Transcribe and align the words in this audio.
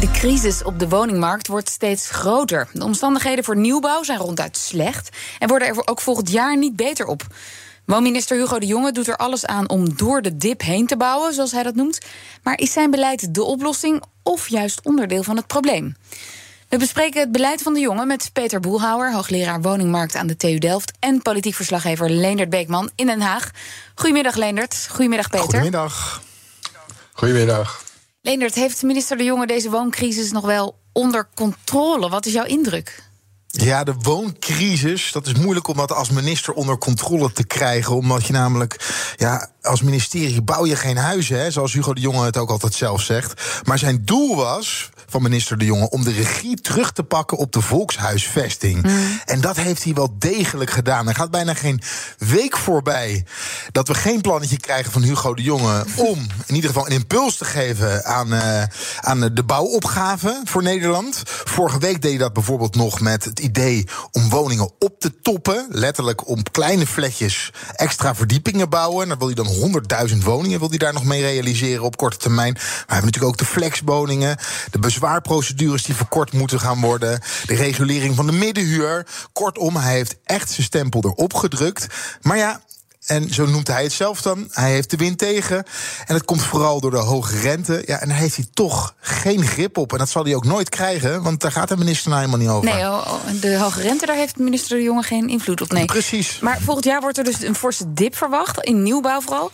De 0.00 0.10
crisis 0.10 0.62
op 0.62 0.78
de 0.78 0.88
woningmarkt 0.88 1.46
wordt 1.46 1.68
steeds 1.68 2.10
groter. 2.10 2.68
De 2.72 2.84
omstandigheden 2.84 3.44
voor 3.44 3.56
nieuwbouw 3.56 4.02
zijn 4.02 4.18
ronduit 4.18 4.56
slecht 4.56 5.16
en 5.38 5.48
worden 5.48 5.68
er 5.68 5.86
ook 5.86 6.00
volgend 6.00 6.30
jaar 6.30 6.56
niet 6.56 6.76
beter 6.76 7.06
op. 7.06 7.26
Woonminister 7.84 8.36
Hugo 8.36 8.58
de 8.58 8.66
Jonge 8.66 8.92
doet 8.92 9.08
er 9.08 9.16
alles 9.16 9.46
aan 9.46 9.68
om 9.68 9.96
door 9.96 10.22
de 10.22 10.36
dip 10.36 10.60
heen 10.60 10.86
te 10.86 10.96
bouwen, 10.96 11.34
zoals 11.34 11.52
hij 11.52 11.62
dat 11.62 11.74
noemt. 11.74 11.98
Maar 12.42 12.58
is 12.58 12.72
zijn 12.72 12.90
beleid 12.90 13.34
de 13.34 13.42
oplossing 13.42 14.02
of 14.22 14.48
juist 14.48 14.80
onderdeel 14.82 15.22
van 15.22 15.36
het 15.36 15.46
probleem? 15.46 15.96
We 16.68 16.76
bespreken 16.76 17.20
het 17.20 17.32
beleid 17.32 17.62
van 17.62 17.74
de 17.74 17.80
Jonge 17.80 18.06
met 18.06 18.30
Peter 18.32 18.60
Boelhouwer, 18.60 19.12
hoogleraar 19.12 19.60
woningmarkt 19.60 20.14
aan 20.14 20.26
de 20.26 20.36
TU 20.36 20.58
Delft, 20.58 20.92
en 20.98 21.22
politiek 21.22 21.54
verslaggever 21.54 22.10
Leendert 22.10 22.50
Beekman 22.50 22.90
in 22.94 23.06
Den 23.06 23.20
Haag. 23.20 23.50
Goedemiddag, 23.94 24.34
Leendert. 24.34 24.86
Goedemiddag, 24.90 25.30
Peter. 25.30 25.44
Goedemiddag. 25.44 26.22
Goedemiddag. 27.12 27.87
Leendert, 28.22 28.54
heeft 28.54 28.82
minister 28.82 29.16
De 29.16 29.24
Jonge 29.24 29.46
deze 29.46 29.70
wooncrisis 29.70 30.30
nog 30.30 30.44
wel 30.44 30.78
onder 30.92 31.28
controle? 31.34 32.08
Wat 32.08 32.26
is 32.26 32.32
jouw 32.32 32.44
indruk? 32.44 33.06
Ja, 33.46 33.84
de 33.84 33.94
wooncrisis, 33.98 35.12
dat 35.12 35.26
is 35.26 35.34
moeilijk 35.34 35.68
om 35.68 35.76
dat 35.76 35.92
als 35.92 36.10
minister 36.10 36.54
onder 36.54 36.78
controle 36.78 37.32
te 37.32 37.46
krijgen. 37.46 37.96
Omdat 37.96 38.26
je 38.26 38.32
namelijk, 38.32 38.76
ja, 39.16 39.50
als 39.68 39.82
ministerie 39.82 40.42
bouw 40.42 40.66
je 40.66 40.76
geen 40.76 40.96
huizen, 40.96 41.40
hè, 41.40 41.50
zoals 41.50 41.72
Hugo 41.72 41.94
de 41.94 42.00
Jonge 42.00 42.24
het 42.24 42.36
ook 42.36 42.50
altijd 42.50 42.74
zelf 42.74 43.02
zegt. 43.02 43.42
Maar 43.64 43.78
zijn 43.78 44.02
doel 44.04 44.36
was 44.36 44.90
van 45.10 45.22
minister 45.22 45.58
De 45.58 45.64
Jonge 45.64 45.90
om 45.90 46.04
de 46.04 46.12
regie 46.12 46.60
terug 46.60 46.92
te 46.92 47.02
pakken 47.02 47.38
op 47.38 47.52
de 47.52 47.60
volkshuisvesting. 47.60 48.82
Mm. 48.82 49.20
En 49.24 49.40
dat 49.40 49.56
heeft 49.56 49.84
hij 49.84 49.94
wel 49.94 50.14
degelijk 50.18 50.70
gedaan. 50.70 51.08
Er 51.08 51.14
gaat 51.14 51.30
bijna 51.30 51.54
geen 51.54 51.80
week 52.18 52.56
voorbij 52.56 53.24
dat 53.72 53.88
we 53.88 53.94
geen 53.94 54.20
plannetje 54.20 54.56
krijgen 54.56 54.92
van 54.92 55.02
Hugo 55.02 55.34
de 55.34 55.42
Jonge 55.42 55.84
om 55.96 56.26
in 56.46 56.54
ieder 56.54 56.70
geval 56.70 56.86
een 56.86 56.92
impuls 56.92 57.36
te 57.36 57.44
geven 57.44 58.04
aan, 58.04 58.32
uh, 58.32 58.62
aan 59.00 59.20
de 59.20 59.44
bouwopgave 59.44 60.40
voor 60.44 60.62
Nederland. 60.62 61.22
Vorige 61.24 61.78
week 61.78 62.02
deed 62.02 62.10
hij 62.10 62.20
dat 62.20 62.32
bijvoorbeeld 62.32 62.74
nog 62.74 63.00
met 63.00 63.24
het 63.24 63.38
idee 63.38 63.86
om 64.12 64.28
woningen 64.28 64.70
op 64.78 65.00
te 65.00 65.20
toppen. 65.20 65.66
Letterlijk 65.70 66.28
om 66.28 66.42
kleine 66.50 66.86
fletjes 66.86 67.52
extra 67.74 68.14
verdiepingen 68.14 68.68
bouwen. 68.68 69.02
En 69.02 69.08
dan 69.08 69.18
wil 69.18 69.26
hij 69.26 69.36
dan 69.36 69.46
100.000 70.10 70.16
woningen 70.24 70.58
wil 70.58 70.68
hij 70.68 70.78
daar 70.78 70.92
nog 70.92 71.04
mee 71.04 71.20
realiseren 71.20 71.84
op 71.84 71.96
korte 71.96 72.16
termijn. 72.16 72.52
Maar 72.52 72.62
we 72.62 72.92
hebben 72.92 73.04
natuurlijk 73.04 73.32
ook 73.32 73.38
de 73.38 73.52
flexwoningen, 73.52 74.36
de 74.70 74.78
bezwaarprocedures 74.78 75.82
die 75.82 75.94
verkort 75.94 76.32
moeten 76.32 76.60
gaan 76.60 76.80
worden, 76.80 77.20
de 77.46 77.54
regulering 77.54 78.14
van 78.16 78.26
de 78.26 78.32
middenhuur. 78.32 79.06
Kortom, 79.32 79.76
hij 79.76 79.92
heeft 79.92 80.16
echt 80.24 80.50
zijn 80.50 80.66
stempel 80.66 81.04
erop 81.04 81.34
gedrukt. 81.34 81.86
Maar 82.22 82.36
ja, 82.36 82.60
en 83.08 83.34
zo 83.34 83.46
noemt 83.46 83.66
hij 83.66 83.82
het 83.82 83.92
zelf 83.92 84.22
dan. 84.22 84.48
Hij 84.50 84.72
heeft 84.72 84.90
de 84.90 84.96
wind 84.96 85.18
tegen. 85.18 85.64
En 86.06 86.14
het 86.14 86.24
komt 86.24 86.42
vooral 86.42 86.80
door 86.80 86.90
de 86.90 86.96
hoge 86.96 87.38
rente. 87.38 87.82
Ja, 87.86 88.00
en 88.00 88.08
daar 88.08 88.16
heeft 88.16 88.36
hij 88.36 88.46
toch 88.52 88.94
geen 89.00 89.46
grip 89.46 89.78
op. 89.78 89.92
En 89.92 89.98
dat 89.98 90.08
zal 90.08 90.24
hij 90.24 90.34
ook 90.34 90.44
nooit 90.44 90.68
krijgen, 90.68 91.22
want 91.22 91.40
daar 91.40 91.52
gaat 91.52 91.68
de 91.68 91.76
minister 91.76 92.10
nou 92.10 92.20
helemaal 92.20 92.40
niet 92.40 92.56
over. 92.56 92.74
Nee, 92.74 92.84
oh, 92.84 93.06
oh, 93.06 93.40
de 93.40 93.58
hoge 93.58 93.80
rente, 93.80 94.06
daar 94.06 94.16
heeft 94.16 94.38
minister 94.38 94.76
De 94.76 94.82
Jonge 94.82 95.02
geen 95.02 95.28
invloed 95.28 95.60
op. 95.60 95.72
Nee. 95.72 95.84
Precies. 95.84 96.38
Maar 96.40 96.58
volgend 96.60 96.84
jaar 96.84 97.00
wordt 97.00 97.18
er 97.18 97.24
dus 97.24 97.42
een 97.42 97.54
forse 97.54 97.92
dip 97.92 98.16
verwacht, 98.16 98.64
in 98.64 98.82
nieuwbouw 98.82 99.20
vooral. 99.20 99.50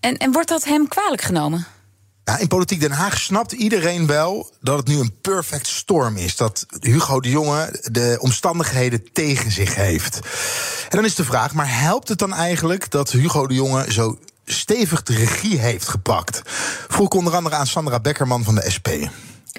En, 0.00 0.16
en 0.16 0.32
wordt 0.32 0.48
dat 0.48 0.64
hem 0.64 0.88
kwalijk 0.88 1.22
genomen? 1.22 1.66
Ja, 2.28 2.38
in 2.38 2.48
Politiek 2.48 2.80
Den 2.80 2.92
Haag 2.92 3.18
snapt 3.18 3.52
iedereen 3.52 4.06
wel 4.06 4.50
dat 4.60 4.78
het 4.78 4.86
nu 4.86 4.98
een 4.98 5.14
perfect 5.20 5.66
storm 5.66 6.16
is. 6.16 6.36
Dat 6.36 6.66
Hugo 6.80 7.20
de 7.20 7.30
Jonge 7.30 7.80
de 7.82 8.16
omstandigheden 8.20 9.12
tegen 9.12 9.50
zich 9.50 9.74
heeft. 9.74 10.14
En 10.82 10.96
dan 10.96 11.04
is 11.04 11.14
de 11.14 11.24
vraag, 11.24 11.54
maar 11.54 11.80
helpt 11.80 12.08
het 12.08 12.18
dan 12.18 12.34
eigenlijk 12.34 12.90
dat 12.90 13.10
Hugo 13.10 13.46
de 13.46 13.54
Jonge 13.54 13.92
zo 13.92 14.18
stevig 14.44 15.02
de 15.02 15.14
regie 15.14 15.58
heeft 15.58 15.88
gepakt? 15.88 16.42
Vroeg 16.88 17.08
onder 17.08 17.34
andere 17.34 17.54
aan 17.56 17.66
Sandra 17.66 18.00
Beckerman 18.00 18.44
van 18.44 18.54
de 18.54 18.70
SP 18.74 18.88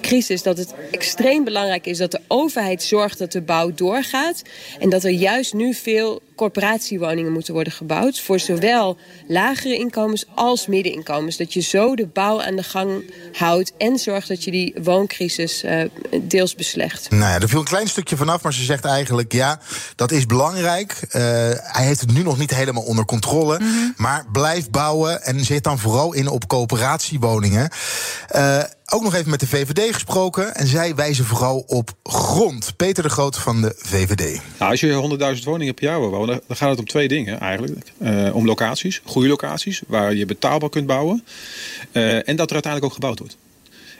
crisis 0.09 0.43
dat 0.43 0.57
het 0.57 0.73
extreem 0.91 1.43
belangrijk 1.43 1.85
is 1.85 1.97
dat 1.97 2.11
de 2.11 2.21
overheid 2.27 2.83
zorgt 2.83 3.17
dat 3.17 3.31
de 3.31 3.41
bouw 3.41 3.73
doorgaat. 3.73 4.41
En 4.79 4.89
dat 4.89 5.03
er 5.03 5.11
juist 5.11 5.53
nu 5.53 5.73
veel 5.73 6.21
corporatiewoningen 6.35 7.31
moeten 7.31 7.53
worden 7.53 7.73
gebouwd. 7.73 8.19
Voor 8.19 8.39
zowel 8.39 8.97
lagere 9.27 9.75
inkomens 9.75 10.25
als 10.35 10.67
middeninkomens. 10.67 11.37
Dat 11.37 11.53
je 11.53 11.61
zo 11.61 11.95
de 11.95 12.07
bouw 12.07 12.41
aan 12.41 12.55
de 12.55 12.63
gang 12.63 13.03
houdt. 13.33 13.73
En 13.77 13.97
zorgt 13.97 14.27
dat 14.27 14.43
je 14.43 14.51
die 14.51 14.75
wooncrisis 14.83 15.63
uh, 15.63 15.81
deels 16.21 16.55
beslecht. 16.55 17.09
Nou 17.09 17.21
ja, 17.21 17.39
er 17.39 17.49
viel 17.49 17.59
een 17.59 17.65
klein 17.65 17.87
stukje 17.87 18.17
vanaf. 18.17 18.43
Maar 18.43 18.53
ze 18.53 18.63
zegt 18.63 18.85
eigenlijk 18.85 19.33
ja, 19.33 19.59
dat 19.95 20.11
is 20.11 20.25
belangrijk. 20.25 20.99
Uh, 21.01 21.21
hij 21.55 21.85
heeft 21.85 22.01
het 22.01 22.13
nu 22.13 22.23
nog 22.23 22.37
niet 22.37 22.55
helemaal 22.55 22.83
onder 22.83 23.05
controle. 23.05 23.59
Mm 23.59 23.67
-hmm. 23.67 23.93
Maar 23.97 24.25
blijf 24.31 24.69
bouwen 24.69 25.23
en 25.23 25.45
zet 25.45 25.63
dan 25.63 25.79
vooral 25.79 26.13
in 26.13 26.27
op 26.27 26.47
coöperatiewoningen. 26.47 27.69
Uh, 28.35 28.63
ook 28.91 29.03
nog 29.03 29.13
even 29.13 29.29
met 29.29 29.39
de 29.39 29.47
VVD 29.47 29.95
gesproken. 29.99 30.55
En 30.55 30.67
zij 30.67 30.95
wijzen 30.95 31.25
vooral 31.25 31.63
op 31.67 31.91
grond. 32.03 32.73
Peter 32.75 33.03
de 33.03 33.09
Groot 33.09 33.37
van 33.37 33.61
de 33.61 33.73
VVD. 33.77 34.41
Nou, 34.59 34.71
als 34.71 34.79
je 34.79 35.37
100.000 35.37 35.43
woningen 35.43 35.73
per 35.73 35.83
jaar 35.83 35.99
wil 35.99 36.09
wonen, 36.09 36.41
dan 36.47 36.57
gaat 36.57 36.69
het 36.69 36.79
om 36.79 36.85
twee 36.85 37.07
dingen 37.07 37.39
eigenlijk. 37.39 37.91
Uh, 38.01 38.35
om 38.35 38.45
locaties, 38.45 39.01
goede 39.05 39.27
locaties, 39.27 39.81
waar 39.87 40.15
je 40.15 40.25
betaalbaar 40.25 40.69
kunt 40.69 40.87
bouwen. 40.87 41.23
Uh, 41.91 42.27
en 42.27 42.35
dat 42.35 42.47
er 42.47 42.53
uiteindelijk 42.53 42.85
ook 42.85 42.93
gebouwd 42.93 43.19
wordt. 43.19 43.37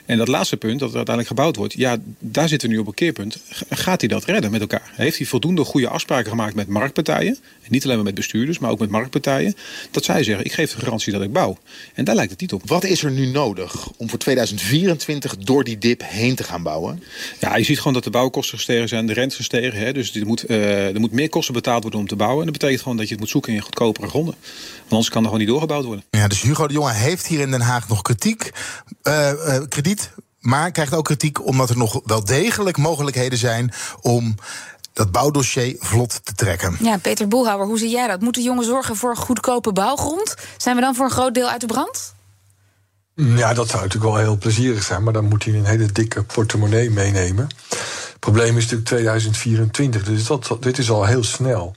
En 0.09 0.17
dat 0.17 0.27
laatste 0.27 0.57
punt, 0.57 0.79
dat 0.79 0.89
er 0.89 0.95
uiteindelijk 0.95 1.35
gebouwd 1.35 1.55
wordt, 1.55 1.73
ja, 1.73 1.97
daar 2.19 2.47
zitten 2.47 2.69
we 2.69 2.73
nu 2.73 2.79
op 2.79 2.87
een 2.87 2.93
keerpunt. 2.93 3.37
Gaat 3.69 3.99
hij 3.99 4.09
dat 4.09 4.25
redden 4.25 4.51
met 4.51 4.61
elkaar? 4.61 4.91
Heeft 4.95 5.17
hij 5.17 5.25
voldoende 5.25 5.63
goede 5.63 5.87
afspraken 5.87 6.29
gemaakt 6.29 6.55
met 6.55 6.67
marktpartijen? 6.67 7.37
En 7.61 7.67
niet 7.69 7.83
alleen 7.83 7.95
maar 7.95 8.05
met 8.05 8.15
bestuurders, 8.15 8.59
maar 8.59 8.71
ook 8.71 8.79
met 8.79 8.89
marktpartijen. 8.89 9.55
Dat 9.91 10.03
zij 10.05 10.23
zeggen, 10.23 10.45
ik 10.45 10.51
geef 10.51 10.71
de 10.71 10.79
garantie 10.79 11.13
dat 11.13 11.21
ik 11.21 11.33
bouw. 11.33 11.57
En 11.93 12.03
daar 12.03 12.15
lijkt 12.15 12.31
het 12.31 12.41
niet 12.41 12.53
op. 12.53 12.61
Wat 12.65 12.83
is 12.83 13.03
er 13.03 13.11
nu 13.11 13.25
nodig 13.25 13.89
om 13.97 14.09
voor 14.09 14.19
2024 14.19 15.37
door 15.37 15.63
die 15.63 15.77
dip 15.77 16.01
heen 16.05 16.35
te 16.35 16.43
gaan 16.43 16.63
bouwen? 16.63 17.03
Ja, 17.39 17.57
je 17.57 17.63
ziet 17.63 17.77
gewoon 17.77 17.93
dat 17.93 18.03
de 18.03 18.09
bouwkosten 18.09 18.57
gestegen 18.57 18.87
zijn, 18.87 19.07
de 19.07 19.13
rente 19.13 19.35
gestegen. 19.35 19.79
Hè? 19.79 19.93
Dus 19.93 20.15
er 20.15 20.25
moet, 20.25 20.49
uh, 20.49 20.93
er 20.93 20.99
moet 20.99 21.11
meer 21.11 21.29
kosten 21.29 21.53
betaald 21.53 21.81
worden 21.81 21.99
om 21.99 22.07
te 22.07 22.15
bouwen. 22.15 22.39
En 22.39 22.45
dat 22.45 22.59
betekent 22.59 22.81
gewoon 22.81 22.97
dat 22.97 23.05
je 23.05 23.11
het 23.11 23.21
moet 23.21 23.31
zoeken 23.31 23.53
in 23.53 23.61
goedkopere 23.61 24.07
gronden. 24.07 24.35
Want 24.79 24.91
anders 24.91 25.09
kan 25.09 25.19
er 25.19 25.23
gewoon 25.23 25.39
niet 25.39 25.49
doorgebouwd 25.49 25.85
worden. 25.85 26.03
Ja, 26.19 26.27
dus 26.27 26.41
Hugo 26.41 26.67
de 26.67 26.73
Jonge 26.73 26.91
heeft 26.91 27.25
hier 27.25 27.39
in 27.39 27.51
Den 27.51 27.61
Haag 27.61 27.87
nog 27.87 28.01
kritiek. 28.01 28.51
Uh, 29.03 29.31
uh, 29.31 29.57
krediet 29.69 30.11
maar 30.39 30.71
krijgt 30.71 30.93
ook 30.93 31.05
kritiek 31.05 31.45
omdat 31.45 31.69
er 31.69 31.77
nog 31.77 32.01
wel 32.05 32.25
degelijk 32.25 32.77
mogelijkheden 32.77 33.37
zijn 33.37 33.73
om 34.01 34.35
dat 34.93 35.11
bouwdossier 35.11 35.75
vlot 35.79 36.25
te 36.25 36.33
trekken. 36.33 36.77
Ja, 36.79 36.97
Peter 36.97 37.27
Boelhouwer, 37.27 37.67
hoe 37.67 37.77
zie 37.77 37.89
jij 37.89 38.07
dat? 38.07 38.21
Moeten 38.21 38.43
jongen 38.43 38.63
zorgen 38.63 38.95
voor 38.95 39.17
goedkope 39.17 39.73
bouwgrond? 39.73 40.35
Zijn 40.57 40.75
we 40.75 40.81
dan 40.81 40.95
voor 40.95 41.05
een 41.05 41.11
groot 41.11 41.33
deel 41.33 41.49
uit 41.49 41.61
de 41.61 41.67
brand? 41.67 42.13
Ja, 43.15 43.53
dat 43.53 43.69
zou 43.69 43.81
natuurlijk 43.81 44.11
wel 44.13 44.21
heel 44.21 44.37
plezierig 44.37 44.83
zijn, 44.83 45.03
maar 45.03 45.13
dan 45.13 45.25
moet 45.25 45.43
hij 45.43 45.53
een 45.53 45.65
hele 45.65 45.91
dikke 45.91 46.23
portemonnee 46.23 46.89
meenemen. 46.89 47.47
Het 47.69 48.19
probleem 48.19 48.57
is 48.57 48.63
natuurlijk 48.63 48.89
2024, 48.89 50.03
dus 50.03 50.25
dat, 50.25 50.57
dit 50.59 50.77
is 50.77 50.89
al 50.89 51.05
heel 51.05 51.23
snel. 51.23 51.75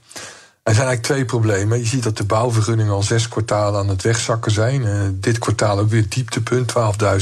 Er 0.63 0.73
zijn 0.73 0.87
eigenlijk 0.87 1.01
twee 1.15 1.39
problemen. 1.39 1.79
Je 1.79 1.85
ziet 1.85 2.03
dat 2.03 2.17
de 2.17 2.23
bouwvergunningen 2.23 2.93
al 2.93 3.03
zes 3.03 3.27
kwartalen 3.27 3.79
aan 3.79 3.87
het 3.87 4.01
wegzakken 4.01 4.51
zijn. 4.51 4.81
Uh, 4.81 5.01
dit 5.13 5.39
kwartaal 5.39 5.79
ook 5.79 5.89
weer 5.89 6.09
dieptepunt, 6.09 6.73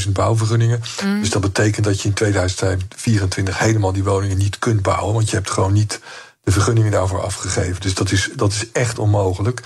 12.000 0.06 0.12
bouwvergunningen. 0.12 0.80
Mm. 1.04 1.20
Dus 1.20 1.30
dat 1.30 1.42
betekent 1.42 1.84
dat 1.84 2.00
je 2.00 2.08
in 2.08 2.14
2024 2.14 3.58
helemaal 3.58 3.92
die 3.92 4.04
woningen 4.04 4.38
niet 4.38 4.58
kunt 4.58 4.82
bouwen. 4.82 5.14
Want 5.14 5.30
je 5.30 5.36
hebt 5.36 5.50
gewoon 5.50 5.72
niet 5.72 6.00
de 6.42 6.52
vergunningen 6.52 6.90
daarvoor 6.90 7.22
afgegeven. 7.22 7.80
Dus 7.80 7.94
dat 7.94 8.10
is, 8.10 8.30
dat 8.36 8.52
is 8.52 8.72
echt 8.72 8.98
onmogelijk. 8.98 9.62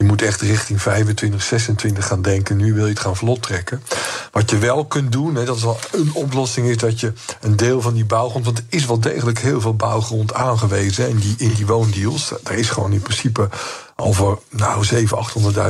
Je 0.00 0.06
moet 0.06 0.22
echt 0.22 0.40
richting 0.40 0.82
25, 0.82 1.42
26 1.42 2.06
gaan 2.06 2.22
denken. 2.22 2.56
Nu 2.56 2.74
wil 2.74 2.84
je 2.84 2.90
het 2.90 3.00
gaan 3.00 3.16
vlot 3.16 3.42
trekken. 3.42 3.82
Wat 4.30 4.50
je 4.50 4.58
wel 4.58 4.84
kunt 4.84 5.12
doen, 5.12 5.34
hè, 5.34 5.44
dat 5.44 5.56
is 5.56 5.62
wel 5.62 5.78
een 5.92 6.12
oplossing, 6.12 6.66
is 6.66 6.76
dat 6.76 7.00
je 7.00 7.12
een 7.40 7.56
deel 7.56 7.80
van 7.80 7.94
die 7.94 8.04
bouwgrond. 8.04 8.44
Want 8.44 8.58
er 8.58 8.64
is 8.68 8.86
wel 8.86 9.00
degelijk 9.00 9.38
heel 9.38 9.60
veel 9.60 9.74
bouwgrond 9.74 10.34
aangewezen 10.34 11.08
in 11.08 11.16
die, 11.16 11.34
in 11.38 11.54
die 11.54 11.66
woondeals. 11.66 12.32
Er 12.44 12.54
is 12.54 12.70
gewoon 12.70 12.92
in 12.92 13.00
principe 13.00 13.48
al 13.96 14.12
voor 14.12 14.42
nou, 14.50 14.86
700.000, 14.86 14.98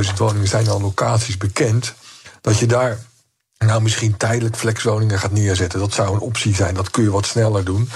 800.000 0.06 0.14
woningen 0.16 0.48
zijn 0.48 0.68
al 0.68 0.80
locaties 0.80 1.36
bekend. 1.36 1.94
Dat 2.40 2.58
je 2.58 2.66
daar 2.66 2.98
nou 3.58 3.82
misschien 3.82 4.16
tijdelijk 4.16 4.56
flexwoningen 4.56 5.18
gaat 5.18 5.32
neerzetten. 5.32 5.78
Dat 5.78 5.92
zou 5.92 6.14
een 6.14 6.20
optie 6.20 6.54
zijn. 6.54 6.74
Dat 6.74 6.90
kun 6.90 7.02
je 7.02 7.10
wat 7.10 7.26
sneller 7.26 7.64
doen. 7.64 7.90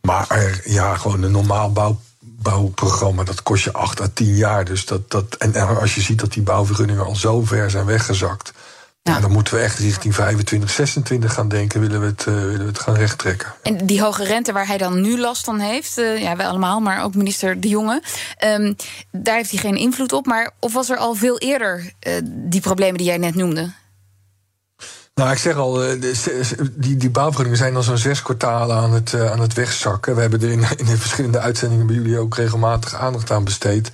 Maar 0.00 0.60
ja, 0.64 0.96
gewoon 0.96 1.22
een 1.22 1.32
normaal 1.32 1.72
bouw 1.72 2.00
bouwprogramma, 2.42 3.24
dat 3.24 3.42
kost 3.42 3.64
je 3.64 3.72
8 3.72 4.00
à 4.00 4.06
10 4.14 4.34
jaar. 4.34 4.64
Dus 4.64 4.84
dat, 4.84 5.10
dat, 5.10 5.34
en 5.34 5.78
als 5.78 5.94
je 5.94 6.00
ziet 6.00 6.20
dat 6.20 6.32
die 6.32 6.42
bouwvergunningen 6.42 7.04
al 7.04 7.16
zo 7.16 7.44
ver 7.44 7.70
zijn 7.70 7.86
weggezakt. 7.86 8.52
Dan 9.20 9.32
moeten 9.32 9.54
we 9.54 9.60
echt 9.60 9.78
richting 9.78 10.14
25, 10.14 10.70
26 10.70 11.32
gaan 11.32 11.48
denken, 11.48 11.80
willen 11.80 12.00
we 12.00 12.06
het, 12.06 12.24
uh, 12.28 12.34
willen 12.34 12.58
we 12.58 12.64
het 12.66 12.78
gaan 12.78 12.94
rechttrekken. 12.94 13.54
En 13.62 13.86
die 13.86 14.02
hoge 14.02 14.24
rente 14.24 14.52
waar 14.52 14.66
hij 14.66 14.78
dan 14.78 15.00
nu 15.00 15.18
last 15.18 15.44
van 15.44 15.58
heeft, 15.58 15.98
uh, 15.98 16.22
ja, 16.22 16.36
wij 16.36 16.46
allemaal, 16.46 16.80
maar 16.80 17.02
ook 17.02 17.14
minister 17.14 17.60
De 17.60 17.68
Jonge, 17.68 18.02
um, 18.44 18.76
daar 19.10 19.36
heeft 19.36 19.50
hij 19.50 19.58
geen 19.58 19.76
invloed 19.76 20.12
op. 20.12 20.26
Maar 20.26 20.50
of 20.60 20.72
was 20.72 20.90
er 20.90 20.96
al 20.96 21.14
veel 21.14 21.38
eerder 21.38 21.92
uh, 22.00 22.12
die 22.24 22.60
problemen 22.60 22.96
die 22.96 23.06
jij 23.06 23.18
net 23.18 23.34
noemde? 23.34 23.72
Nou, 25.20 25.30
ik 25.30 25.38
zeg 25.38 25.56
al, 25.56 25.84
eh, 25.84 26.00
die, 26.72 26.96
die 26.96 27.10
bouwvergunningen 27.10 27.58
zijn 27.58 27.76
al 27.76 27.82
zo'n 27.82 27.98
zes 27.98 28.22
kwartalen 28.22 28.76
aan 28.76 28.92
het, 28.92 29.12
eh, 29.14 29.30
aan 29.30 29.40
het 29.40 29.54
wegzakken. 29.54 30.14
We 30.14 30.20
hebben 30.20 30.42
er 30.42 30.50
in, 30.50 30.64
in 30.76 30.84
de 30.84 30.98
verschillende 30.98 31.38
uitzendingen 31.38 31.86
bij 31.86 31.96
jullie 31.96 32.18
ook 32.18 32.36
regelmatig 32.36 32.94
aandacht 32.94 33.30
aan 33.30 33.44
besteed. 33.44 33.90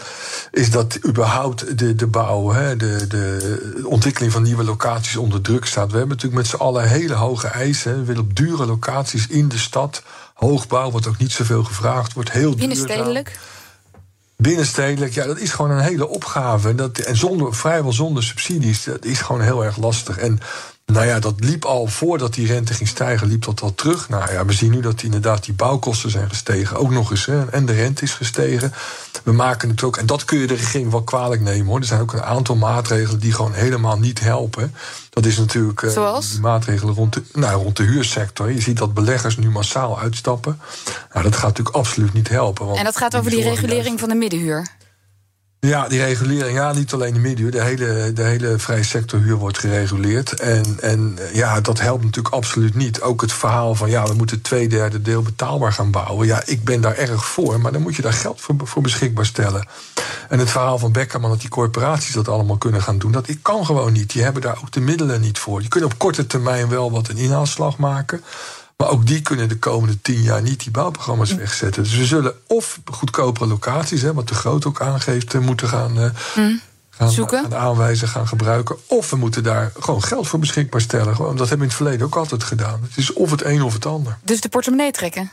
Is 0.50 0.70
dat 0.70 0.98
überhaupt 1.06 1.78
de, 1.78 1.94
de 1.94 2.06
bouw, 2.06 2.50
hè, 2.50 2.76
de, 2.76 3.06
de 3.06 3.82
ontwikkeling 3.84 4.32
van 4.32 4.42
nieuwe 4.42 4.64
locaties 4.64 5.16
onder 5.16 5.40
druk 5.40 5.64
staat. 5.64 5.90
We 5.90 5.98
hebben 5.98 6.16
natuurlijk 6.16 6.42
met 6.42 6.50
z'n 6.50 6.62
allen 6.62 6.88
hele 6.88 7.14
hoge 7.14 7.46
eisen. 7.46 7.98
We 7.98 8.04
willen 8.04 8.22
op 8.22 8.36
dure 8.36 8.66
locaties 8.66 9.26
in 9.26 9.48
de 9.48 9.58
stad. 9.58 10.02
Hoogbouw 10.34 10.90
wordt 10.90 11.06
ook 11.06 11.18
niet 11.18 11.32
zoveel 11.32 11.64
gevraagd, 11.64 12.12
wordt 12.12 12.32
heel 12.32 12.50
duur. 12.50 12.58
Binnenstedelijk? 12.58 13.38
Binnenstedelijk, 14.36 15.14
ja, 15.14 15.26
dat 15.26 15.38
is 15.38 15.52
gewoon 15.52 15.70
een 15.70 15.84
hele 15.84 16.08
opgave. 16.08 16.74
Dat, 16.74 16.98
en 16.98 17.16
zonder, 17.16 17.54
vrijwel 17.54 17.92
zonder 17.92 18.22
subsidies, 18.22 18.84
dat 18.84 19.04
is 19.04 19.20
gewoon 19.20 19.40
heel 19.40 19.64
erg 19.64 19.76
lastig. 19.76 20.18
En 20.18 20.40
nou 20.92 21.06
ja, 21.06 21.18
dat 21.18 21.34
liep 21.36 21.64
al 21.64 21.86
voordat 21.86 22.34
die 22.34 22.46
rente 22.46 22.74
ging 22.74 22.88
stijgen, 22.88 23.26
liep 23.26 23.44
dat 23.44 23.60
al 23.60 23.74
terug. 23.74 24.08
Nou 24.08 24.32
ja, 24.32 24.44
we 24.44 24.52
zien 24.52 24.70
nu 24.70 24.80
dat 24.80 25.02
inderdaad 25.02 25.44
die 25.44 25.54
bouwkosten 25.54 26.10
zijn 26.10 26.28
gestegen. 26.28 26.76
Ook 26.76 26.90
nog 26.90 27.10
eens, 27.10 27.26
hè, 27.26 27.48
en 27.50 27.66
de 27.66 27.72
rente 27.72 28.02
is 28.02 28.12
gestegen. 28.12 28.72
We 29.22 29.32
maken 29.32 29.68
het 29.68 29.82
ook, 29.82 29.96
en 29.96 30.06
dat 30.06 30.24
kun 30.24 30.38
je 30.38 30.46
de 30.46 30.54
regering 30.54 30.90
wel 30.90 31.02
kwalijk 31.02 31.40
nemen 31.40 31.66
hoor. 31.66 31.78
Er 31.78 31.84
zijn 31.84 32.00
ook 32.00 32.12
een 32.12 32.22
aantal 32.22 32.56
maatregelen 32.56 33.20
die 33.20 33.32
gewoon 33.32 33.52
helemaal 33.52 33.98
niet 33.98 34.20
helpen. 34.20 34.74
Dat 35.10 35.26
is 35.26 35.38
natuurlijk 35.38 35.82
uh, 35.82 35.90
Zoals? 35.90 36.38
maatregelen 36.38 36.94
rond 36.94 37.12
de, 37.12 37.22
nou, 37.32 37.62
rond 37.62 37.76
de 37.76 37.82
huursector. 37.82 38.52
Je 38.52 38.60
ziet 38.60 38.78
dat 38.78 38.94
beleggers 38.94 39.36
nu 39.36 39.50
massaal 39.50 40.00
uitstappen. 40.00 40.60
Nou, 41.12 41.24
dat 41.24 41.36
gaat 41.36 41.48
natuurlijk 41.48 41.76
absoluut 41.76 42.12
niet 42.12 42.28
helpen. 42.28 42.66
Want 42.66 42.78
en 42.78 42.84
dat 42.84 42.96
gaat 42.96 43.16
over 43.16 43.30
die 43.30 43.42
regulering 43.42 44.00
van 44.00 44.08
de 44.08 44.14
middenhuur? 44.14 44.66
Ja, 45.66 45.88
die 45.88 46.04
regulering, 46.04 46.56
ja, 46.56 46.72
niet 46.72 46.92
alleen 46.92 47.14
de 47.14 47.20
middenhuur, 47.20 47.50
de 47.50 47.62
hele, 47.62 48.12
de 48.12 48.22
hele 48.22 48.58
vrije 48.58 48.82
sectorhuur 48.82 49.36
wordt 49.36 49.58
gereguleerd. 49.58 50.40
En, 50.40 50.64
en 50.80 51.18
ja, 51.32 51.60
dat 51.60 51.80
helpt 51.80 52.04
natuurlijk 52.04 52.34
absoluut 52.34 52.74
niet. 52.74 53.00
Ook 53.00 53.20
het 53.20 53.32
verhaal 53.32 53.74
van 53.74 53.90
ja, 53.90 54.06
we 54.06 54.14
moeten 54.14 54.40
twee 54.40 54.68
derde 54.68 55.02
deel 55.02 55.22
betaalbaar 55.22 55.72
gaan 55.72 55.90
bouwen. 55.90 56.26
Ja, 56.26 56.42
ik 56.46 56.64
ben 56.64 56.80
daar 56.80 56.96
erg 56.96 57.24
voor, 57.24 57.60
maar 57.60 57.72
dan 57.72 57.82
moet 57.82 57.96
je 57.96 58.02
daar 58.02 58.12
geld 58.12 58.40
voor, 58.40 58.54
voor 58.58 58.82
beschikbaar 58.82 59.26
stellen. 59.26 59.66
En 60.28 60.38
het 60.38 60.50
verhaal 60.50 60.78
van 60.78 60.92
Beckerman 60.92 61.30
dat 61.30 61.40
die 61.40 61.48
corporaties 61.48 62.14
dat 62.14 62.28
allemaal 62.28 62.58
kunnen 62.58 62.82
gaan 62.82 62.98
doen, 62.98 63.12
dat 63.12 63.28
kan 63.42 63.66
gewoon 63.66 63.92
niet. 63.92 64.12
Die 64.12 64.22
hebben 64.22 64.42
daar 64.42 64.58
ook 64.62 64.72
de 64.72 64.80
middelen 64.80 65.20
niet 65.20 65.38
voor. 65.38 65.62
Je 65.62 65.68
kunt 65.68 65.84
op 65.84 65.98
korte 65.98 66.26
termijn 66.26 66.68
wel 66.68 66.90
wat 66.90 67.08
een 67.08 67.16
inhaalslag 67.16 67.76
maken. 67.78 68.22
Maar 68.82 68.90
ook 68.90 69.06
die 69.06 69.22
kunnen 69.22 69.48
de 69.48 69.58
komende 69.58 70.00
tien 70.00 70.22
jaar 70.22 70.42
niet 70.42 70.60
die 70.60 70.70
bouwprogramma's 70.70 71.34
wegzetten. 71.34 71.82
Dus 71.82 71.96
we 71.96 72.04
zullen 72.04 72.34
of 72.46 72.80
goedkopere 72.84 73.46
locaties, 73.46 74.02
hè, 74.02 74.14
wat 74.14 74.28
de 74.28 74.34
Groot 74.34 74.66
ook 74.66 74.80
aangeeft, 74.80 75.34
eh, 75.34 75.40
moeten 75.40 75.68
gaan, 75.68 75.98
uh, 75.98 76.10
gaan, 76.90 77.10
Zoeken. 77.10 77.42
gaan 77.42 77.54
aanwijzen, 77.54 78.08
gaan 78.08 78.28
gebruiken. 78.28 78.76
Of 78.86 79.10
we 79.10 79.16
moeten 79.16 79.42
daar 79.42 79.72
gewoon 79.80 80.02
geld 80.02 80.28
voor 80.28 80.38
beschikbaar 80.38 80.80
stellen. 80.80 81.16
Gewoon, 81.16 81.36
dat 81.36 81.48
hebben 81.48 81.58
we 81.58 81.62
in 81.62 81.68
het 81.68 81.74
verleden 81.74 82.06
ook 82.06 82.16
altijd 82.16 82.44
gedaan. 82.44 82.80
Het 82.82 82.96
is 82.96 83.12
of 83.12 83.30
het 83.30 83.44
een 83.44 83.62
of 83.62 83.72
het 83.72 83.86
ander. 83.86 84.18
Dus 84.24 84.40
de 84.40 84.48
portemonnee 84.48 84.90
trekken? 84.90 85.30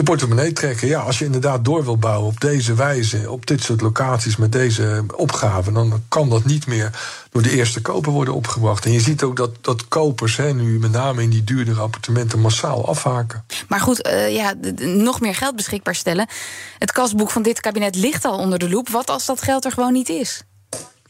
De 0.00 0.06
portemonnee 0.06 0.52
trekken. 0.52 0.88
Ja, 0.88 1.00
als 1.00 1.18
je 1.18 1.24
inderdaad 1.24 1.64
door 1.64 1.84
wil 1.84 1.96
bouwen 1.96 2.28
op 2.28 2.40
deze 2.40 2.74
wijze, 2.74 3.30
op 3.30 3.46
dit 3.46 3.62
soort 3.62 3.80
locaties 3.80 4.36
met 4.36 4.52
deze 4.52 5.04
opgaven, 5.16 5.72
dan 5.72 6.02
kan 6.08 6.28
dat 6.28 6.44
niet 6.44 6.66
meer 6.66 6.90
door 7.30 7.42
de 7.42 7.50
eerste 7.50 7.80
koper 7.80 8.12
worden 8.12 8.34
opgebracht. 8.34 8.84
En 8.84 8.92
je 8.92 9.00
ziet 9.00 9.22
ook 9.22 9.36
dat, 9.36 9.50
dat 9.60 9.88
kopers 9.88 10.36
hè, 10.36 10.54
nu 10.54 10.78
met 10.78 10.92
name 10.92 11.22
in 11.22 11.30
die 11.30 11.44
duurdere 11.44 11.80
appartementen 11.80 12.40
massaal 12.40 12.88
afhaken. 12.88 13.44
Maar 13.68 13.80
goed, 13.80 14.06
uh, 14.06 14.34
ja, 14.34 14.54
nog 14.80 15.20
meer 15.20 15.34
geld 15.34 15.56
beschikbaar 15.56 15.94
stellen. 15.94 16.28
Het 16.78 16.92
kasboek 16.92 17.30
van 17.30 17.42
dit 17.42 17.60
kabinet 17.60 17.96
ligt 17.96 18.24
al 18.24 18.38
onder 18.38 18.58
de 18.58 18.68
loep. 18.68 18.88
Wat 18.88 19.10
als 19.10 19.26
dat 19.26 19.42
geld 19.42 19.64
er 19.64 19.72
gewoon 19.72 19.92
niet 19.92 20.08
is? 20.08 20.42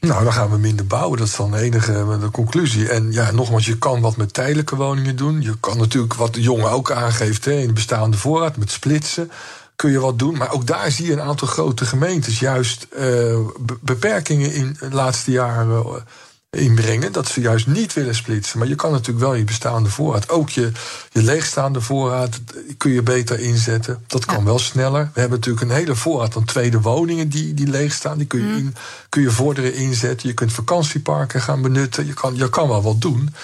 Nou, 0.01 0.25
dan 0.25 0.33
gaan 0.33 0.51
we 0.51 0.59
minder 0.59 0.87
bouwen. 0.87 1.19
Dat 1.19 1.27
is 1.27 1.37
dan 1.37 1.51
de 1.51 1.59
enige 1.59 1.93
eh, 1.93 2.21
de 2.21 2.31
conclusie. 2.31 2.89
En 2.89 3.13
ja, 3.13 3.31
nogmaals, 3.31 3.67
je 3.67 3.79
kan 3.79 4.01
wat 4.01 4.17
met 4.17 4.35
tijdelijke 4.35 4.77
woningen 4.77 5.17
doen. 5.17 5.43
Je 5.43 5.57
kan 5.61 5.79
natuurlijk, 5.79 6.15
wat 6.15 6.35
de 6.35 6.41
jongen 6.41 6.71
ook 6.71 6.91
aangeeft, 6.91 7.45
hè, 7.45 7.53
in 7.53 7.67
de 7.67 7.73
bestaande 7.73 8.17
voorraad, 8.17 8.57
met 8.57 8.71
splitsen 8.71 9.31
kun 9.77 9.91
je 9.91 10.01
wat 10.01 10.19
doen. 10.19 10.37
Maar 10.37 10.53
ook 10.53 10.67
daar 10.67 10.91
zie 10.91 11.07
je 11.07 11.13
een 11.13 11.21
aantal 11.21 11.49
grote 11.49 11.85
gemeentes 11.85 12.39
juist 12.39 12.87
uh, 12.99 13.39
beperkingen 13.81 14.53
in 14.53 14.77
de 14.79 14.91
laatste 14.91 15.31
jaren 15.31 16.05
inbrengen. 16.51 17.13
Dat 17.13 17.29
ze 17.29 17.41
juist 17.41 17.67
niet 17.67 17.93
willen 17.93 18.15
splitsen. 18.15 18.59
Maar 18.59 18.69
je 18.69 18.75
kan 18.75 18.91
natuurlijk 18.91 19.25
wel 19.25 19.35
je 19.35 19.45
bestaande 19.45 19.89
voorraad, 19.89 20.29
ook 20.29 20.51
je, 20.51 20.73
je 21.13 21.23
leegstaande 21.23 21.81
voorraad, 21.81 22.41
kun 22.77 22.91
je 22.91 23.03
beter 23.03 23.41
inzetten. 23.41 24.05
Dat 24.07 24.25
kan 24.25 24.45
wel 24.45 24.59
sneller. 24.59 25.11
We 25.15 25.21
hebben 25.21 25.39
natuurlijk 25.39 25.71
een 25.71 25.77
hele 25.77 25.95
voorraad 25.95 26.33
van 26.33 26.45
tweede 26.45 26.81
woningen 26.81 27.29
die, 27.29 27.55
die 27.55 27.67
leegstaan. 27.67 28.19
Die 28.19 28.27
kun 28.27 28.41
je, 28.41 28.57
in, 28.57 28.75
kun 29.09 29.23
je 29.23 29.31
vorderen 29.31 29.75
inzetten. 29.75 30.29
Je 30.29 30.35
kunt 30.35 30.53
vakantieparken 30.53 31.41
gaan 31.41 31.63
benutten. 31.63 32.07
Je 32.07 32.15
kan, 32.15 32.37
je 32.37 32.49
kan 32.49 32.69
wel 32.69 32.83
wat 32.83 33.01
doen. 33.01 33.35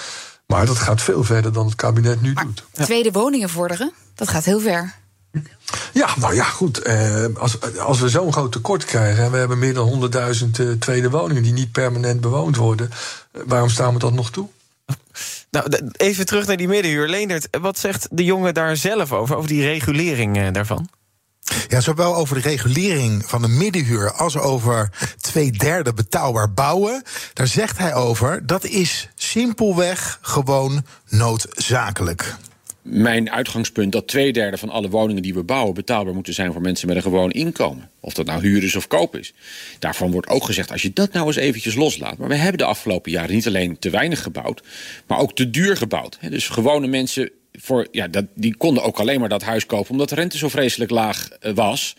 Maar 0.47 0.67
dat 0.67 0.79
gaat 0.79 1.03
veel 1.03 1.25
verder 1.25 1.53
dan 1.53 1.67
het 1.67 1.75
kabinet 1.75 2.23
nu 2.23 2.32
doet. 2.32 2.64
Tweede 2.73 3.11
woningen 3.11 3.49
vorderen, 3.49 3.93
dat 4.14 4.29
gaat 4.29 4.44
heel 4.44 4.61
ver. 4.61 4.94
Ja, 5.96 6.14
nou 6.16 6.34
ja, 6.34 6.44
goed. 6.44 6.78
Eh, 6.78 7.25
als, 7.34 7.78
als 7.78 8.00
we 8.00 8.08
zo'n 8.08 8.32
groot 8.32 8.52
tekort 8.52 8.84
krijgen 8.84 9.25
en 9.25 9.31
we 9.31 9.37
hebben 9.37 9.58
meer 9.58 9.75
dan 9.75 10.10
100.000 10.43 10.60
uh, 10.60 10.72
tweede 10.72 11.10
woningen 11.10 11.43
die 11.43 11.52
niet 11.52 11.72
permanent 11.72 12.20
bewoond 12.20 12.56
worden, 12.56 12.90
uh, 12.90 13.43
waarom 13.46 13.69
staan 13.69 13.93
we 13.93 13.98
dat 13.98 14.12
nog 14.12 14.31
toe? 14.31 14.48
Nou, 15.50 15.90
even 15.93 16.26
terug 16.26 16.46
naar 16.46 16.56
die 16.56 16.69
middenhuur. 16.69 17.08
Leendert, 17.08 17.48
wat 17.60 17.78
zegt 17.78 18.08
de 18.10 18.25
jongen 18.25 18.54
daar 18.54 18.76
zelf 18.76 19.12
over, 19.12 19.37
over 19.37 19.48
die 19.48 19.62
regulering 19.62 20.37
uh, 20.37 20.52
daarvan? 20.52 20.88
Ja, 21.69 21.81
zowel 21.81 22.16
over 22.16 22.34
de 22.34 22.48
regulering 22.48 23.25
van 23.26 23.43
de 23.43 23.48
middenhuur 23.48 24.12
als 24.12 24.37
over 24.37 24.90
twee 25.20 25.50
derde 25.50 25.93
betaalbaar 25.93 26.52
bouwen. 26.52 27.02
Daar 27.32 27.46
zegt 27.46 27.78
hij 27.78 27.94
over, 27.94 28.46
dat 28.46 28.64
is 28.64 29.08
simpelweg 29.14 30.19
gewoon 30.22 30.84
noodzakelijk 31.08 32.37
mijn 32.88 33.30
uitgangspunt 33.30 33.92
dat 33.92 34.06
twee 34.06 34.32
derde 34.32 34.56
van 34.56 34.70
alle 34.70 34.88
woningen 34.88 35.22
die 35.22 35.34
we 35.34 35.42
bouwen 35.42 35.74
betaalbaar 35.74 36.14
moeten 36.14 36.34
zijn 36.34 36.52
voor 36.52 36.60
mensen 36.60 36.86
met 36.86 36.96
een 36.96 37.02
gewoon 37.02 37.30
inkomen. 37.30 37.90
Of 38.00 38.14
dat 38.14 38.26
nou 38.26 38.40
huur 38.40 38.62
is 38.62 38.76
of 38.76 38.86
koop 38.86 39.16
is. 39.16 39.34
Daarvan 39.78 40.10
wordt 40.10 40.28
ook 40.28 40.44
gezegd, 40.44 40.72
als 40.72 40.82
je 40.82 40.92
dat 40.92 41.12
nou 41.12 41.26
eens 41.26 41.36
eventjes 41.36 41.74
loslaat. 41.74 42.18
Maar 42.18 42.28
we 42.28 42.34
hebben 42.34 42.58
de 42.58 42.64
afgelopen 42.64 43.10
jaren 43.10 43.34
niet 43.34 43.46
alleen 43.46 43.78
te 43.78 43.90
weinig 43.90 44.22
gebouwd, 44.22 44.62
maar 45.06 45.18
ook 45.18 45.34
te 45.34 45.50
duur 45.50 45.76
gebouwd. 45.76 46.18
Dus 46.30 46.48
gewone 46.48 46.86
mensen 46.86 47.30
voor, 47.61 47.88
ja, 47.91 48.08
dat, 48.08 48.25
die 48.35 48.56
konden 48.56 48.82
ook 48.82 48.99
alleen 48.99 49.20
maar 49.20 49.29
dat 49.29 49.43
huis 49.43 49.67
kopen 49.67 49.91
omdat 49.91 50.08
de 50.08 50.14
rente 50.14 50.38
zo 50.38 50.49
vreselijk 50.49 50.91
laag 50.91 51.29
uh, 51.41 51.55
was. 51.55 51.97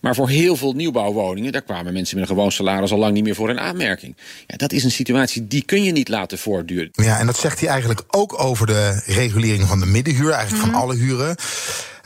Maar 0.00 0.14
voor 0.14 0.28
heel 0.28 0.56
veel 0.56 0.72
nieuwbouwwoningen, 0.72 1.52
daar 1.52 1.62
kwamen 1.62 1.92
mensen 1.92 2.18
met 2.18 2.28
een 2.28 2.34
gewoon 2.34 2.52
salaris 2.52 2.92
al 2.92 2.98
lang 2.98 3.12
niet 3.12 3.24
meer 3.24 3.34
voor 3.34 3.50
in 3.50 3.60
aanmerking. 3.60 4.16
Ja, 4.46 4.56
dat 4.56 4.72
is 4.72 4.84
een 4.84 4.90
situatie 4.90 5.46
die 5.46 5.64
kun 5.64 5.82
je 5.82 5.92
niet 5.92 6.08
laten 6.08 6.38
voortduren. 6.38 6.88
Ja, 6.92 7.18
en 7.18 7.26
dat 7.26 7.38
zegt 7.38 7.60
hij 7.60 7.68
eigenlijk 7.68 8.02
ook 8.10 8.42
over 8.42 8.66
de 8.66 9.02
regulering 9.06 9.62
van 9.68 9.80
de 9.80 9.86
middenhuur, 9.86 10.30
eigenlijk 10.30 10.64
mm 10.64 10.70
-hmm. 10.70 10.80
van 10.80 10.82
alle 10.82 10.96
huren. 10.96 11.36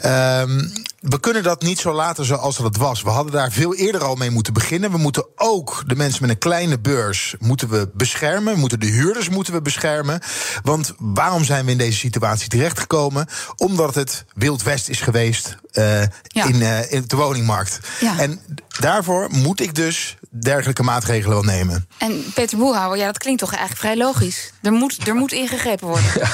Um, 0.05 0.73
we 1.01 1.21
kunnen 1.21 1.43
dat 1.43 1.63
niet 1.63 1.79
zo 1.79 1.93
laten 1.93 2.25
zoals 2.25 2.57
dat 2.57 2.77
was. 2.77 3.03
We 3.03 3.11
hadden 3.11 3.33
daar 3.33 3.51
veel 3.51 3.75
eerder 3.75 4.05
al 4.05 4.15
mee 4.15 4.31
moeten 4.31 4.53
beginnen. 4.53 4.91
We 4.91 4.99
moeten 4.99 5.27
ook 5.37 5.83
de 5.87 5.97
mensen 5.97 6.23
met 6.23 6.31
een 6.31 6.39
kleine 6.39 6.79
beurs 6.79 7.35
moeten 7.39 7.69
we 7.69 7.91
beschermen. 7.95 8.55
We 8.55 8.61
moeten 8.61 8.81
de 8.81 8.87
huurders 8.87 9.29
moeten 9.29 9.53
we 9.53 9.63
beschermen. 9.63 10.21
Want 10.63 10.95
waarom 10.99 11.45
zijn 11.45 11.65
we 11.65 11.71
in 11.71 11.79
deze 11.79 11.99
situatie 11.99 12.49
terechtgekomen? 12.49 13.27
Omdat 13.57 13.95
het 13.95 14.25
Wild 14.35 14.63
West 14.63 14.89
is 14.89 15.01
geweest 15.01 15.57
uh, 15.73 16.03
ja. 16.23 16.45
in, 16.45 16.55
uh, 16.55 16.93
in 16.93 17.05
de 17.07 17.17
woningmarkt. 17.17 17.81
Ja. 18.01 18.19
En 18.19 18.41
daarvoor 18.79 19.29
moet 19.31 19.61
ik 19.61 19.75
dus 19.75 20.17
dergelijke 20.31 20.83
maatregelen 20.83 21.35
wel 21.35 21.55
nemen. 21.55 21.89
En 21.99 22.33
Peter 22.35 22.59
Boelhouwer, 22.59 22.99
ja, 22.99 23.07
dat 23.07 23.19
klinkt 23.19 23.41
toch 23.41 23.55
eigenlijk 23.55 23.81
vrij 23.81 23.97
logisch. 23.97 24.53
Er 24.63 24.73
moet, 24.73 25.07
er 25.07 25.15
moet 25.15 25.33
ingegrepen 25.33 25.89
worden. 25.89 26.11
Ja. 26.21 26.29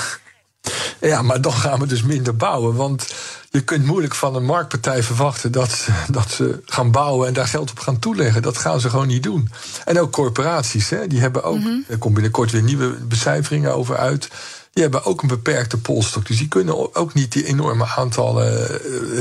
Ja, 1.06 1.22
maar 1.22 1.40
dan 1.40 1.52
gaan 1.52 1.80
we 1.80 1.86
dus 1.86 2.02
minder 2.02 2.36
bouwen. 2.36 2.74
Want 2.74 3.14
je 3.50 3.60
kunt 3.60 3.84
moeilijk 3.84 4.14
van 4.14 4.34
een 4.34 4.44
marktpartij 4.44 5.02
verwachten 5.02 5.52
dat 5.52 5.70
ze, 5.70 5.92
dat 6.10 6.30
ze 6.30 6.62
gaan 6.64 6.90
bouwen 6.90 7.28
en 7.28 7.34
daar 7.34 7.46
geld 7.46 7.70
op 7.70 7.78
gaan 7.78 7.98
toeleggen. 7.98 8.42
Dat 8.42 8.58
gaan 8.58 8.80
ze 8.80 8.90
gewoon 8.90 9.06
niet 9.06 9.22
doen. 9.22 9.50
En 9.84 10.00
ook 10.00 10.12
corporaties, 10.12 10.90
hè, 10.90 11.06
die 11.06 11.20
hebben 11.20 11.42
ook. 11.42 11.56
Mm 11.56 11.62
-hmm. 11.62 11.84
Er 11.88 11.98
komt 11.98 12.14
binnenkort 12.14 12.50
weer 12.50 12.62
nieuwe 12.62 12.88
becijferingen 12.88 13.74
over 13.74 13.96
uit. 13.96 14.28
Die 14.72 14.82
hebben 14.82 15.04
ook 15.04 15.22
een 15.22 15.28
beperkte 15.28 15.78
polstok. 15.78 16.26
Dus 16.26 16.38
die 16.38 16.48
kunnen 16.48 16.94
ook 16.94 17.14
niet 17.14 17.32
die 17.32 17.46
enorme 17.46 17.86
aantallen. 17.96 18.80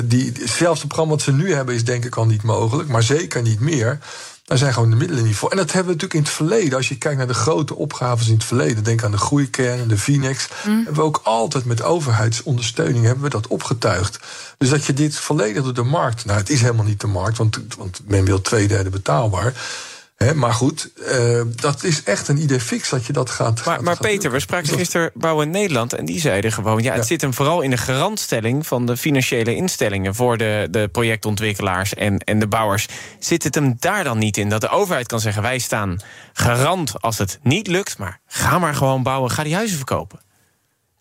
Die, 0.09 0.33
zelfs 0.45 0.79
het 0.79 0.87
programma 0.87 1.13
wat 1.13 1.23
ze 1.23 1.31
nu 1.31 1.53
hebben, 1.53 1.75
is 1.75 1.83
denk 1.83 2.05
ik 2.05 2.15
al 2.15 2.25
niet 2.25 2.43
mogelijk. 2.43 2.89
Maar 2.89 3.03
zeker 3.03 3.41
niet 3.41 3.59
meer. 3.59 3.99
Daar 4.45 4.57
zijn 4.57 4.73
gewoon 4.73 4.89
de 4.89 4.95
middelen 4.95 5.23
niet 5.23 5.35
voor. 5.35 5.51
En 5.51 5.57
dat 5.57 5.71
hebben 5.71 5.85
we 5.85 6.01
natuurlijk 6.01 6.13
in 6.13 6.21
het 6.21 6.47
verleden. 6.47 6.77
Als 6.77 6.89
je 6.89 6.97
kijkt 6.97 7.17
naar 7.17 7.27
de 7.27 7.33
grote 7.33 7.75
opgaves 7.75 8.27
in 8.27 8.33
het 8.33 8.43
verleden. 8.43 8.83
Denk 8.83 9.03
aan 9.03 9.11
de 9.11 9.17
groeikern 9.17 9.87
de 9.87 9.97
Finex. 9.97 10.47
Mm. 10.65 10.75
Hebben 10.75 10.95
we 10.95 11.01
ook 11.01 11.21
altijd 11.23 11.65
met 11.65 11.81
overheidsondersteuning 11.81 13.05
hebben 13.05 13.23
we 13.23 13.29
dat 13.29 13.47
opgetuigd. 13.47 14.19
Dus 14.57 14.69
dat 14.69 14.85
je 14.85 14.93
dit 14.93 15.15
volledig 15.15 15.63
door 15.63 15.73
de 15.73 15.83
markt. 15.83 16.25
Nou, 16.25 16.39
het 16.39 16.49
is 16.49 16.61
helemaal 16.61 16.85
niet 16.85 17.01
de 17.01 17.07
markt, 17.07 17.37
want, 17.37 17.59
want 17.77 18.01
men 18.05 18.25
wil 18.25 18.41
twee 18.41 18.67
derde 18.67 18.89
betaalbaar. 18.89 19.53
Maar 20.33 20.53
goed, 20.53 20.91
uh, 20.97 21.41
dat 21.55 21.83
is 21.83 22.03
echt 22.03 22.27
een 22.27 22.37
idee 22.37 22.59
fix 22.59 22.89
dat 22.89 23.05
je 23.05 23.13
dat 23.13 23.29
gaat. 23.29 23.65
Maar, 23.65 23.83
maar 23.83 23.97
Peter, 23.97 24.31
we 24.31 24.39
spraken 24.39 24.77
gisteren 24.77 25.11
Bouwen 25.13 25.49
Nederland 25.49 25.93
en 25.93 26.05
die 26.05 26.19
zeiden 26.19 26.51
gewoon: 26.51 26.83
ja, 26.83 26.93
het 26.93 27.07
zit 27.07 27.21
hem 27.21 27.33
vooral 27.33 27.61
in 27.61 27.69
de 27.69 27.77
garantstelling 27.77 28.67
van 28.67 28.85
de 28.85 28.97
financiële 28.97 29.55
instellingen 29.55 30.15
voor 30.15 30.37
de, 30.37 30.67
de 30.71 30.87
projectontwikkelaars 30.87 31.93
en, 31.93 32.19
en 32.19 32.39
de 32.39 32.47
bouwers. 32.47 32.87
Zit 33.19 33.43
het 33.43 33.55
hem 33.55 33.75
daar 33.79 34.03
dan 34.03 34.17
niet 34.17 34.37
in 34.37 34.49
dat 34.49 34.61
de 34.61 34.69
overheid 34.69 35.07
kan 35.07 35.19
zeggen: 35.19 35.41
wij 35.41 35.59
staan 35.59 35.99
garant 36.33 37.01
als 37.01 37.17
het 37.17 37.39
niet 37.43 37.67
lukt, 37.67 37.97
maar 37.97 38.19
ga 38.27 38.59
maar 38.59 38.75
gewoon 38.75 39.03
bouwen, 39.03 39.31
ga 39.31 39.43
die 39.43 39.55
huizen 39.55 39.77
verkopen? 39.77 40.19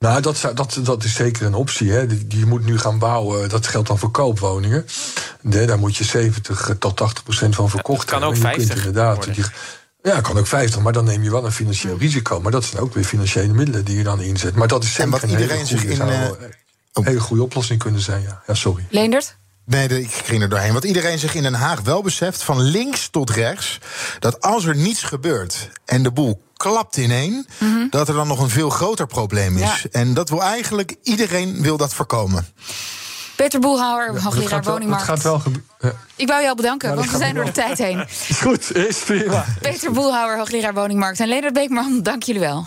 Nou, 0.05 0.21
dat, 0.21 0.51
dat, 0.55 0.79
dat 0.83 1.05
is 1.05 1.15
zeker 1.15 1.47
een 1.47 1.55
optie. 1.55 1.91
Hè. 1.91 2.01
Je 2.29 2.47
moet 2.47 2.65
nu 2.65 2.79
gaan 2.79 2.99
bouwen, 2.99 3.49
dat 3.49 3.67
geldt 3.67 3.89
dan 3.89 3.99
voor 3.99 4.11
koopwoningen. 4.11 4.87
daar 5.41 5.79
moet 5.79 5.97
je 5.97 6.05
70 6.05 6.77
tot 6.79 6.97
80 6.97 7.23
procent 7.23 7.55
van 7.55 7.71
verkocht 7.71 8.11
hebben. 8.11 8.29
kan 8.29 8.37
ook 8.37 8.43
50 8.43 8.77
inderdaad, 8.77 9.29
Ja, 10.03 10.21
kan 10.21 10.39
ook 10.39 10.47
50, 10.47 10.81
maar 10.81 10.93
dan 10.93 11.05
neem 11.05 11.23
je 11.23 11.31
wel 11.31 11.45
een 11.45 11.53
financieel 11.53 11.99
risico. 11.99 12.41
Maar 12.41 12.53
dat 12.53 12.65
zijn 12.65 12.83
ook 12.83 12.95
weer 12.95 13.05
financiële 13.05 13.53
middelen 13.53 13.85
die 13.85 13.97
je 13.97 14.03
dan 14.03 14.21
inzet. 14.21 14.55
Maar 14.55 14.69
dat 14.69 14.85
is 14.85 14.95
zeker 14.95 15.23
een 15.23 15.29
hele 15.29 15.67
goede, 15.67 15.87
in, 15.87 16.09
uh, 16.09 16.29
een 16.93 17.05
hele 17.05 17.21
goede 17.21 17.43
oplossing 17.43 17.79
kunnen 17.79 18.01
zijn. 18.01 18.23
Ja, 18.23 18.43
ja 18.47 18.55
sorry. 18.55 18.87
Leendert? 18.91 19.37
Nee, 19.67 19.89
ik 19.89 20.11
ging 20.11 20.43
er 20.43 20.49
doorheen. 20.49 20.73
Want 20.73 20.85
iedereen 20.85 21.19
zich 21.19 21.35
in 21.35 21.43
Den 21.43 21.55
Haag 21.55 21.81
wel 21.81 22.03
beseft, 22.03 22.43
van 22.43 22.61
links 22.61 23.09
tot 23.09 23.31
rechts, 23.31 23.79
dat 24.19 24.41
als 24.41 24.65
er 24.65 24.77
niets 24.77 25.03
gebeurt 25.03 25.69
en 25.85 26.03
de 26.03 26.11
boel 26.11 26.43
klapt 26.57 26.97
ineen, 26.97 27.47
mm 27.59 27.73
dat 27.91 28.09
er 28.09 28.15
dan 28.15 28.27
nog 28.27 28.41
een 28.41 28.49
veel 28.49 28.71
groter 28.71 29.07
probleem 29.07 29.57
is. 29.57 29.87
En 29.91 30.15
dat 30.15 30.29
wil 30.29 30.43
eigenlijk 30.43 30.97
iedereen 31.03 31.63
wil 31.63 31.77
dat 31.77 31.95
voorkomen. 31.95 32.47
Peter 33.37 33.61
Boelhouwer, 33.61 34.23
hoogleraar 34.23 34.63
woningmarkt. 34.63 35.07
Het 35.07 35.15
gaat 35.15 35.23
wel 35.23 35.39
gebeuren. 35.39 35.99
Ik 36.17 36.29
wou 36.29 36.43
jou 36.43 36.57
bedanken, 36.57 36.95
want 36.95 37.11
we 37.11 37.17
zijn 37.17 37.35
door 37.35 37.45
de 37.45 37.53
tijd 37.53 37.79
heen. 37.79 38.07
Is 38.29 38.41
goed, 38.47 38.77
is 38.77 38.99
prima. 38.99 39.45
Peter 39.61 39.93
Boelhouwer, 39.93 40.37
hoogleraar 40.37 40.75
woningmarkt. 40.75 41.21
En 41.21 41.29
Leonard 41.29 41.55
Beekman, 41.55 42.03
dank 42.03 42.23
jullie 42.23 42.41
wel. 42.41 42.67